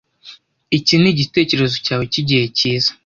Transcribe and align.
Iki 0.77 0.93
nigitekerezo 0.97 1.75
cyawe 1.85 2.03
cyigihe 2.11 2.45
cyiza? 2.57 2.91